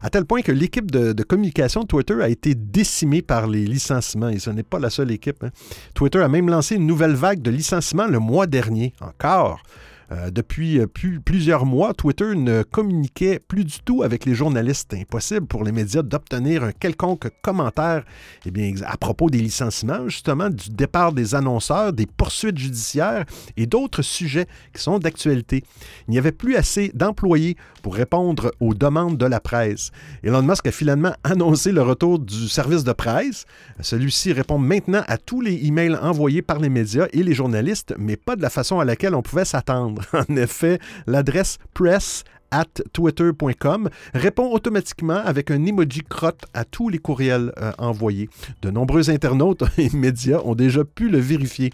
[0.00, 4.28] à tel point que l'équipe de, communication de Twitter a été décimée par les licenciements,
[4.28, 5.42] et ce n'est pas la seule équipe.
[5.42, 5.50] Hein.
[5.94, 9.62] Twitter a même lancé une nouvelle vague de licenciements le mois dernier, encore.
[10.10, 10.80] Euh, depuis
[11.24, 14.94] plusieurs mois, Twitter ne communiquait plus du tout avec les journalistes.
[14.94, 18.04] Impossible pour les médias d'obtenir un quelconque commentaire
[18.46, 23.24] eh à propos des licenciements, justement, du départ des annonceurs, des poursuites judiciaires
[23.56, 25.64] et d'autres sujets qui sont d'actualité.
[26.06, 29.90] Il n'y avait plus assez d'employés pour répondre aux demandes de la presse.
[30.22, 33.44] Elon Musk a finalement annoncé le retour du service de presse.
[33.80, 38.16] Celui-ci répond maintenant à tous les emails envoyés par les médias et les journalistes, mais
[38.16, 39.97] pas de la façon à laquelle on pouvait s'attendre.
[40.12, 46.98] En effet, l'adresse press at twitter.com répond automatiquement avec un emoji crotte à tous les
[46.98, 48.28] courriels euh, envoyés.
[48.62, 51.72] De nombreux internautes et médias ont déjà pu le vérifier.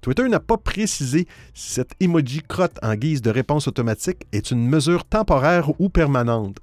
[0.00, 4.68] Twitter n'a pas précisé si cet emoji crotte en guise de réponse automatique est une
[4.68, 6.58] mesure temporaire ou permanente.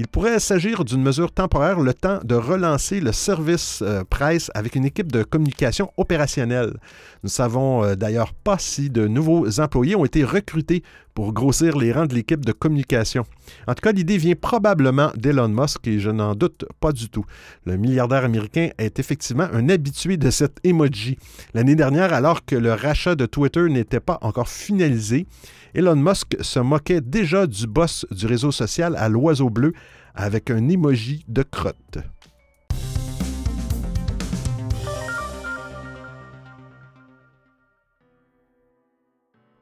[0.00, 4.76] Il pourrait s'agir d'une mesure temporaire le temps de relancer le service euh, presse avec
[4.76, 6.68] une équipe de communication opérationnelle.
[6.68, 10.84] Nous ne savons euh, d'ailleurs pas si de nouveaux employés ont été recrutés
[11.14, 13.24] pour grossir les rangs de l'équipe de communication.
[13.66, 17.24] En tout cas, l'idée vient probablement d'Elon Musk et je n'en doute pas du tout.
[17.66, 21.18] Le milliardaire américain est effectivement un habitué de cet emoji.
[21.54, 25.26] L'année dernière, alors que le rachat de Twitter n'était pas encore finalisé,
[25.78, 29.74] Elon Musk se moquait déjà du boss du réseau social à l'oiseau bleu
[30.12, 31.98] avec un emoji de crotte.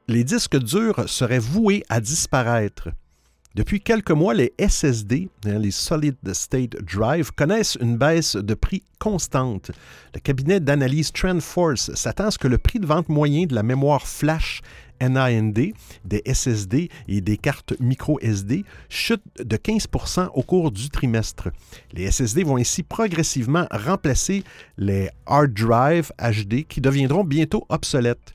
[0.07, 2.89] Les disques durs seraient voués à disparaître.
[3.53, 8.83] Depuis quelques mois, les SSD, hein, les Solid State Drive, connaissent une baisse de prix
[8.99, 9.71] constante.
[10.13, 13.63] Le cabinet d'analyse TrendForce s'attend à ce que le prix de vente moyen de la
[13.63, 14.61] mémoire flash
[15.01, 15.73] NAND,
[16.05, 21.49] des SSD et des cartes micro SD chute de 15% au cours du trimestre.
[21.93, 24.43] Les SSD vont ainsi progressivement remplacer
[24.77, 28.33] les hard drive HD qui deviendront bientôt obsolètes.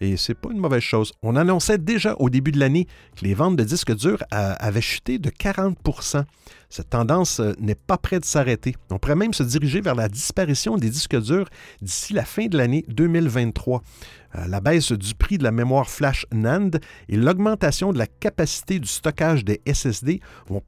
[0.00, 1.12] Et c'est pas une mauvaise chose.
[1.22, 4.80] On annonçait déjà au début de l'année que les ventes de disques durs euh, avaient
[4.80, 6.24] chuté de 40%
[6.68, 8.74] Cette tendance euh, n'est pas près de s'arrêter.
[8.90, 11.48] On pourrait même se diriger vers la disparition des disques durs
[11.80, 13.82] d'ici la fin de l'année 2023.
[14.36, 18.80] Euh, la baisse du prix de la mémoire flash NAND et l'augmentation de la capacité
[18.80, 20.62] du stockage des SSD vont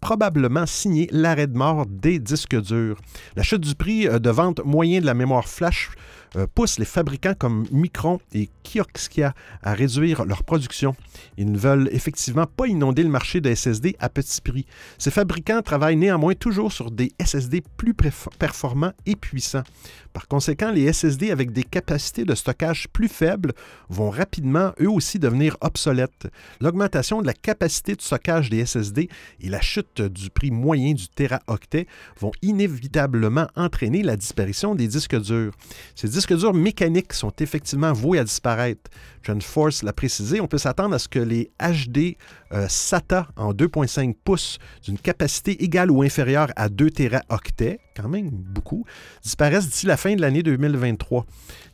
[0.00, 2.98] probablement signer l'arrêt de mort des disques durs.
[3.36, 5.90] La chute du prix de vente moyen de la mémoire flash
[6.36, 10.94] euh, poussent les fabricants comme Micron et Kioxia à réduire leur production.
[11.36, 14.66] Ils ne veulent effectivement pas inonder le marché des SSD à petit prix.
[14.98, 17.94] Ces fabricants travaillent néanmoins toujours sur des SSD plus
[18.38, 19.64] performants et puissants.
[20.12, 23.52] Par conséquent, les SSD avec des capacités de stockage plus faibles
[23.88, 26.26] vont rapidement eux aussi devenir obsolètes.
[26.60, 29.08] L'augmentation de la capacité de stockage des SSD
[29.40, 31.86] et la chute du prix moyen du teraoctet
[32.18, 35.52] vont inévitablement entraîner la disparition des disques durs.
[35.94, 38.90] Ces disques durs mécaniques sont effectivement voués à disparaître.
[39.22, 42.16] TrendForce l'a précisé, on peut s'attendre à ce que les HD
[42.52, 48.84] euh, SATA en 2.5 pouces d'une capacité égale ou inférieure à 2 teraoctets, même beaucoup,
[49.22, 51.26] disparaissent d'ici la fin de l'année 2023.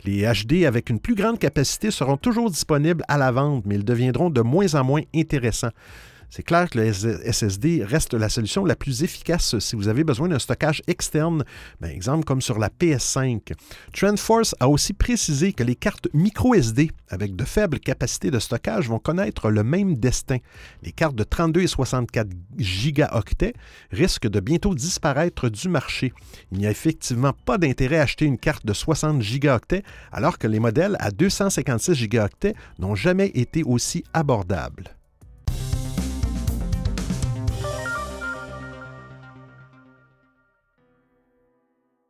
[0.05, 3.85] Les HD avec une plus grande capacité seront toujours disponibles à la vente, mais ils
[3.85, 5.73] deviendront de moins en moins intéressants.
[6.31, 10.29] C'est clair que le SSD reste la solution la plus efficace si vous avez besoin
[10.29, 13.53] d'un stockage externe, par ben, exemple comme sur la PS5.
[13.93, 18.89] TrendForce a aussi précisé que les cartes micro SD avec de faibles capacités de stockage
[18.89, 20.39] vont connaître le même destin.
[20.83, 23.55] Les cartes de 32 et 64 gigaoctets
[23.91, 26.12] risquent de bientôt disparaître du marché.
[26.53, 30.47] Il n'y a effectivement pas d'intérêt à acheter une carte de 60 gigaoctets alors que
[30.47, 34.95] les modèles à 256 gigaoctets n'ont jamais été aussi abordables.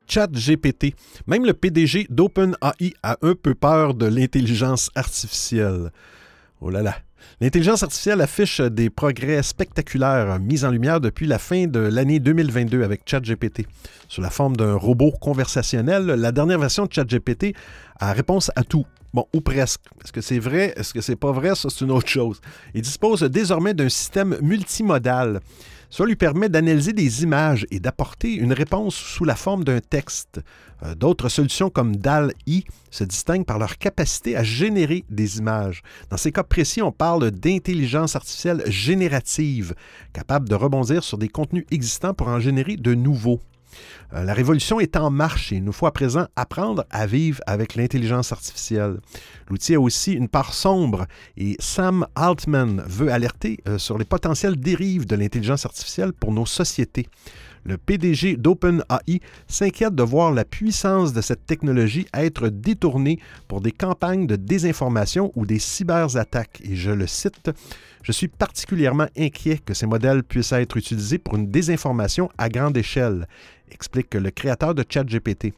[0.06, 0.94] GPT.
[1.26, 5.90] Même le PDG d'OpenAI a un peu peur de l'intelligence artificielle.
[6.60, 6.96] Oh là là.
[7.40, 12.82] L'intelligence artificielle affiche des progrès spectaculaires mis en lumière depuis la fin de l'année 2022
[12.82, 13.66] avec ChatGPT.
[14.08, 17.54] Sous la forme d'un robot conversationnel, la dernière version de ChatGPT
[18.00, 18.86] a réponse à tout.
[19.12, 19.80] Bon, ou presque.
[20.02, 20.72] Est-ce que c'est vrai?
[20.76, 21.54] Est-ce que c'est pas vrai?
[21.54, 22.40] Ça, c'est une autre chose.
[22.74, 25.40] Il dispose désormais d'un système multimodal.
[25.90, 30.40] Cela lui permet d'analyser des images et d'apporter une réponse sous la forme d'un texte.
[30.82, 35.82] Euh, d'autres solutions comme DAL-I se distinguent par leur capacité à générer des images.
[36.10, 39.74] Dans ces cas précis, on parle d'intelligence artificielle générative,
[40.12, 43.40] capable de rebondir sur des contenus existants pour en générer de nouveaux.
[44.14, 47.40] Euh, la révolution est en marche et il nous faut à présent apprendre à vivre
[47.46, 48.98] avec l'intelligence artificielle.
[49.48, 51.06] L'outil a aussi une part sombre
[51.36, 56.46] et Sam Altman veut alerter euh, sur les potentielles dérives de l'intelligence artificielle pour nos
[56.46, 57.08] sociétés.
[57.66, 63.72] Le PDG d'OpenAI s'inquiète de voir la puissance de cette technologie être détournée pour des
[63.72, 66.60] campagnes de désinformation ou des cyberattaques.
[66.62, 67.50] Et je le cite,
[68.04, 72.76] Je suis particulièrement inquiet que ces modèles puissent être utilisés pour une désinformation à grande
[72.76, 73.26] échelle,
[73.72, 75.52] explique le créateur de ChatGPT.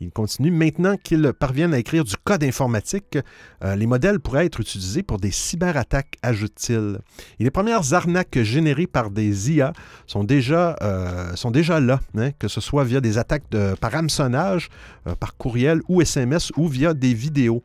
[0.00, 3.18] Il continue, maintenant qu'ils parviennent à écrire du code informatique,
[3.62, 6.98] euh, les modèles pourraient être utilisés pour des cyberattaques, ajoute-t-il.
[7.38, 9.72] Et les premières arnaques générées par des IA
[10.06, 13.44] sont déjà, euh, sont déjà là, hein, que ce soit via des attaques
[13.80, 14.68] par hameçonnage,
[15.06, 17.62] euh, par courriel ou SMS ou via des vidéos.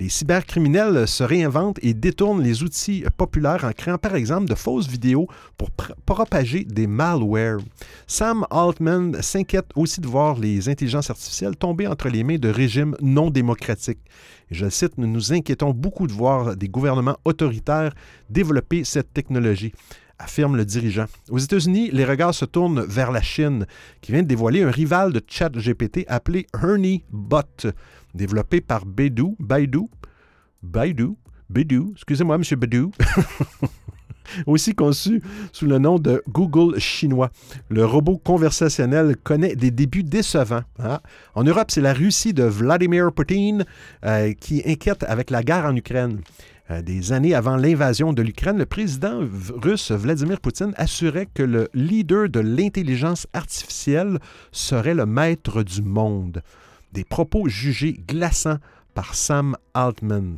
[0.00, 4.86] Les cybercriminels se réinventent et détournent les outils populaires en créant par exemple de fausses
[4.86, 5.26] vidéos
[5.56, 7.58] pour propager des malwares.
[8.06, 12.94] Sam Altman s'inquiète aussi de voir les intelligences artificielles tomber entre les mains de régimes
[13.00, 13.98] non démocratiques.
[14.52, 17.92] Je cite, nous nous inquiétons beaucoup de voir des gouvernements autoritaires
[18.30, 19.72] développer cette technologie
[20.18, 21.06] affirme le dirigeant.
[21.30, 23.66] Aux États-Unis, les regards se tournent vers la Chine,
[24.00, 27.66] qui vient de dévoiler un rival de ChatGPT appelé Ernie Bot
[28.14, 29.88] développé par Baidu, Baidu,
[30.62, 31.10] Baidu,
[31.50, 32.42] Baidu, excusez-moi, M.
[32.58, 32.86] Baidu,
[34.46, 37.30] aussi conçu sous le nom de Google chinois.
[37.68, 40.64] Le robot conversationnel connaît des débuts décevants.
[40.78, 41.00] Hein.
[41.34, 43.64] En Europe, c'est la Russie de Vladimir Poutine
[44.04, 46.20] euh, qui inquiète avec la guerre en Ukraine.
[46.70, 49.20] Euh, des années avant l'invasion de l'Ukraine, le président
[49.62, 54.18] russe Vladimir Poutine assurait que le leader de l'intelligence artificielle
[54.52, 56.42] serait le maître du monde
[56.92, 58.58] des propos jugés glaçants
[58.94, 60.36] par Sam Altman.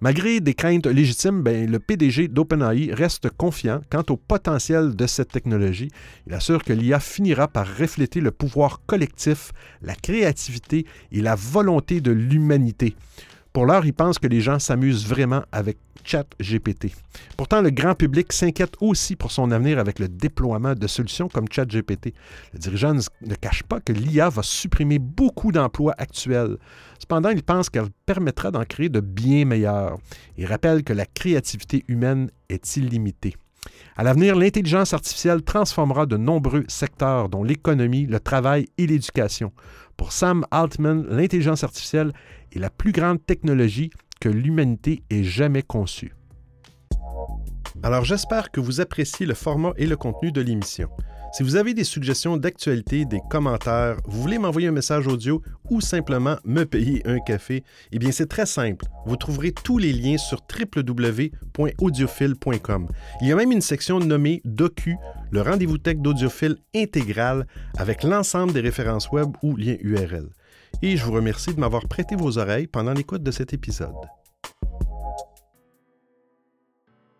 [0.00, 5.30] Malgré des craintes légitimes, ben, le PDG d'OpenAI reste confiant quant au potentiel de cette
[5.30, 5.90] technologie.
[6.26, 12.02] Il assure que l'IA finira par refléter le pouvoir collectif, la créativité et la volonté
[12.02, 12.94] de l'humanité.
[13.54, 16.92] Pour l'heure, il pense que les gens s'amusent vraiment avec ChatGPT.
[17.36, 21.46] Pourtant, le grand public s'inquiète aussi pour son avenir avec le déploiement de solutions comme
[21.50, 22.14] ChatGPT.
[22.52, 26.56] Le dirigeant ne cache pas que l'IA va supprimer beaucoup d'emplois actuels.
[26.98, 29.98] Cependant, il pense qu'elle permettra d'en créer de bien meilleurs.
[30.38, 33.34] Il rappelle que la créativité humaine est illimitée.
[33.96, 39.52] À l'avenir, l'intelligence artificielle transformera de nombreux secteurs, dont l'économie, le travail et l'éducation.
[39.96, 42.12] Pour Sam Altman, l'intelligence artificielle
[42.54, 43.90] est la plus grande technologie
[44.20, 46.14] que l'humanité ait jamais conçue.
[47.82, 50.88] Alors j'espère que vous appréciez le format et le contenu de l'émission.
[51.32, 55.82] Si vous avez des suggestions d'actualité, des commentaires, vous voulez m'envoyer un message audio ou
[55.82, 57.62] simplement me payer un café,
[57.92, 58.86] eh bien c'est très simple.
[59.04, 62.88] Vous trouverez tous les liens sur www.audiophile.com.
[63.20, 64.96] Il y a même une section nommée Docu,
[65.30, 67.46] le rendez-vous tech d'audiophile intégral
[67.76, 70.30] avec l'ensemble des références web ou liens URL.
[70.82, 73.94] Et je vous remercie de m'avoir prêté vos oreilles pendant l'écoute de cet épisode.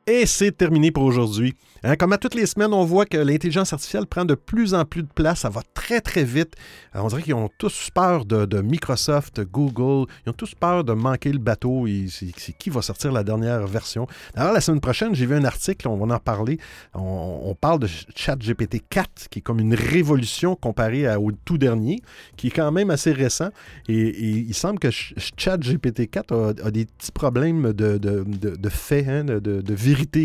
[0.09, 1.57] Et c'est terminé pour aujourd'hui.
[1.83, 4.85] Hein, comme à toutes les semaines, on voit que l'intelligence artificielle prend de plus en
[4.85, 5.41] plus de place.
[5.41, 6.55] Ça va très, très vite.
[6.95, 10.09] Euh, on dirait qu'ils ont tous peur de, Microsoft, Google.
[10.25, 11.87] Ils ont tous peur de manquer le bateau.
[12.09, 14.07] C'est qui va sortir la dernière version.
[14.37, 16.59] D'ailleurs, la semaine prochaine, j'ai vu un article, on va en parler.
[16.95, 22.01] On, parle de ChatGPT 4, qui est comme une révolution comparée au tout dernier,
[22.37, 23.49] qui est quand même assez récent.
[23.89, 29.25] Et, il semble que ChatGPT 4 a, des petits problèmes de, de, de, fait, hein,
[29.25, 29.75] de, de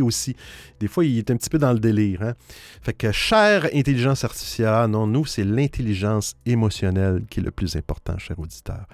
[0.02, 0.36] aussi.
[0.80, 2.22] Des fois, il est un petit peu dans le délire.
[2.22, 2.34] Hein.
[2.82, 8.18] Fait que, chère intelligence artificielle, non, nous, c'est l'intelligence émotionnelle qui est le plus important,
[8.18, 8.86] cher auditeur.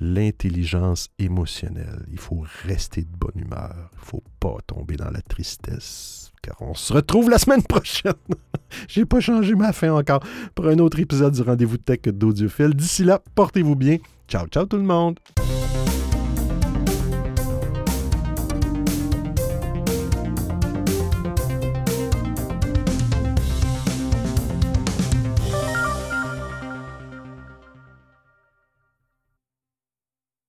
[0.00, 2.04] L'intelligence émotionnelle.
[2.10, 3.74] Il faut rester de bonne humeur.
[3.92, 6.32] Il ne faut pas tomber dans la tristesse.
[6.42, 8.14] Car on se retrouve la semaine prochaine.
[8.88, 10.20] J'ai pas changé ma fin encore
[10.56, 12.74] pour un autre épisode du rendez-vous tech d'Audiophile.
[12.74, 13.98] D'ici là, portez-vous bien.
[14.26, 15.20] Ciao, ciao tout le monde.